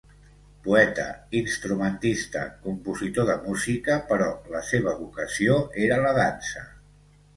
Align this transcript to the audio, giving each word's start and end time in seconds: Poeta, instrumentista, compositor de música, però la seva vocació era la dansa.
Poeta, 0.67 1.03
instrumentista, 1.41 2.41
compositor 2.63 3.29
de 3.33 3.37
música, 3.43 3.99
però 4.13 4.31
la 4.57 4.63
seva 4.73 4.95
vocació 5.03 5.63
era 5.89 6.01
la 6.07 6.15
dansa. 6.21 6.65